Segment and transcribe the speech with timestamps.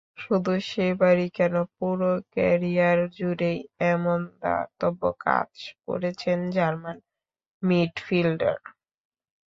[0.17, 3.59] শুধু সেবারই কেন, পুরো ক্যারিয়ারজুড়েই
[3.93, 5.51] এমন দাতব্য কাজ
[5.85, 6.97] করেছেন জার্মান
[7.63, 8.57] মিডফিল্ডার।